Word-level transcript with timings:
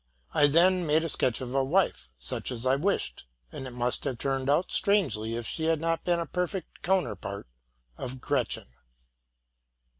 ''J 0.35 0.47
then 0.47 0.87
made 0.87 1.03
a 1.03 1.09
sketch 1.09 1.41
of 1.41 1.53
a 1.53 1.63
wife, 1.63 2.09
such 2.17 2.49
as 2.51 2.65
I 2.65 2.75
wished; 2.75 3.25
and 3.51 3.67
it 3.67 3.71
must 3.73 4.03
have 4.05 4.17
turned 4.17 4.49
out 4.49 4.71
strangely 4.71 5.35
if 5.35 5.45
she 5.45 5.65
had 5.65 5.79
not 5.79 6.03
been 6.05 6.19
a 6.19 6.25
perfect 6.25 6.81
counterpart 6.81 7.45
of 7.99 8.19
Gretchen. 8.19 8.65